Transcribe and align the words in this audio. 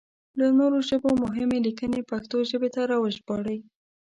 له 0.39 0.45
نورو 0.59 0.77
ژبو 0.89 1.09
مهمې 1.23 1.59
ليکنې 1.65 2.01
پښتو 2.11 2.37
ژبې 2.49 2.69
ته 2.75 2.81
راوژباړئ! 2.91 3.59